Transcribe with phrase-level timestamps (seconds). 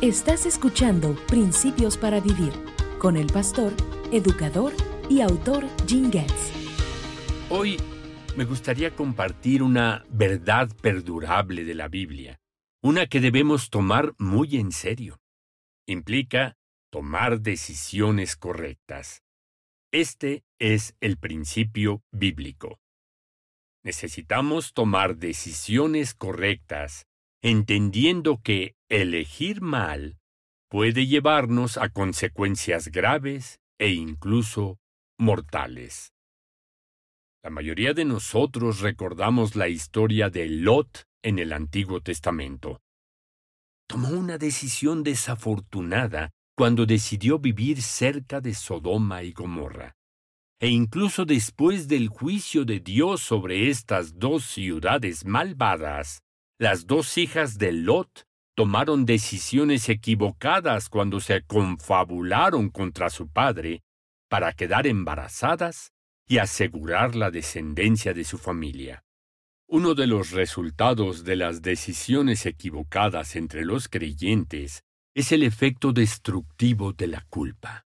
[0.00, 2.52] Estás escuchando Principios para Vivir
[3.00, 3.72] con el pastor,
[4.12, 4.72] educador
[5.10, 6.52] y autor Jim Getz.
[7.50, 7.78] Hoy
[8.36, 12.38] me gustaría compartir una verdad perdurable de la Biblia,
[12.80, 15.18] una que debemos tomar muy en serio.
[15.84, 16.56] Implica
[16.92, 19.24] tomar decisiones correctas.
[19.90, 22.78] Este es el principio bíblico.
[23.82, 27.07] Necesitamos tomar decisiones correctas
[27.42, 30.18] entendiendo que elegir mal
[30.68, 34.78] puede llevarnos a consecuencias graves e incluso
[35.18, 36.12] mortales.
[37.42, 42.80] La mayoría de nosotros recordamos la historia de Lot en el Antiguo Testamento.
[43.88, 49.94] Tomó una decisión desafortunada cuando decidió vivir cerca de Sodoma y Gomorra.
[50.60, 56.20] E incluso después del juicio de Dios sobre estas dos ciudades malvadas,
[56.58, 58.26] las dos hijas de Lot
[58.56, 63.82] tomaron decisiones equivocadas cuando se confabularon contra su padre
[64.28, 65.92] para quedar embarazadas
[66.26, 69.04] y asegurar la descendencia de su familia.
[69.68, 74.82] Uno de los resultados de las decisiones equivocadas entre los creyentes
[75.14, 77.86] es el efecto destructivo de la culpa.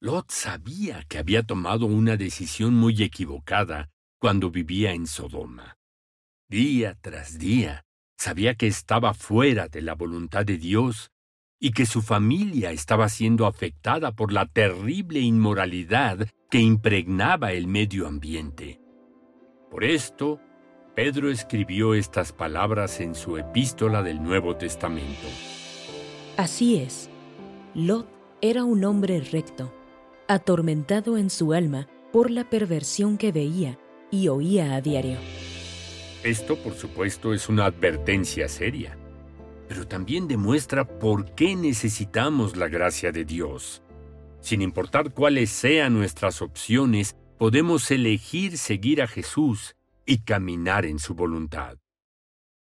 [0.00, 5.76] Lot sabía que había tomado una decisión muy equivocada cuando vivía en Sodoma.
[6.52, 7.86] Día tras día,
[8.18, 11.10] sabía que estaba fuera de la voluntad de Dios
[11.58, 18.06] y que su familia estaba siendo afectada por la terrible inmoralidad que impregnaba el medio
[18.06, 18.82] ambiente.
[19.70, 20.40] Por esto,
[20.94, 25.26] Pedro escribió estas palabras en su epístola del Nuevo Testamento.
[26.36, 27.08] Así es,
[27.72, 28.06] Lot
[28.42, 29.72] era un hombre recto,
[30.28, 33.78] atormentado en su alma por la perversión que veía
[34.10, 35.16] y oía a diario.
[36.24, 38.96] Esto, por supuesto, es una advertencia seria,
[39.68, 43.82] pero también demuestra por qué necesitamos la gracia de Dios.
[44.40, 49.74] Sin importar cuáles sean nuestras opciones, podemos elegir seguir a Jesús
[50.06, 51.78] y caminar en su voluntad.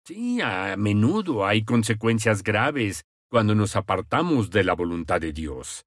[0.07, 5.85] Sí, a menudo hay consecuencias graves cuando nos apartamos de la voluntad de Dios,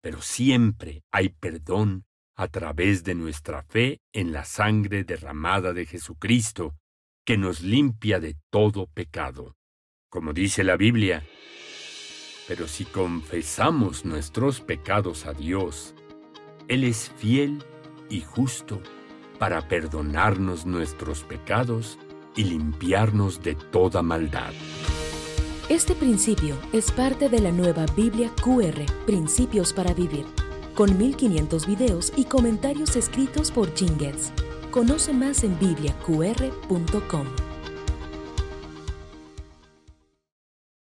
[0.00, 2.06] pero siempre hay perdón
[2.36, 6.74] a través de nuestra fe en la sangre derramada de Jesucristo,
[7.26, 9.56] que nos limpia de todo pecado.
[10.08, 11.26] Como dice la Biblia,
[12.46, 15.94] pero si confesamos nuestros pecados a Dios,
[16.68, 17.64] Él es fiel
[18.08, 18.80] y justo
[19.40, 21.98] para perdonarnos nuestros pecados
[22.36, 24.52] y limpiarnos de toda maldad.
[25.68, 30.26] Este principio es parte de la nueva Biblia QR, Principios para Vivir,
[30.76, 33.98] con 1500 videos y comentarios escritos por Jim
[34.76, 37.45] Conoce más en bibliaqr.com.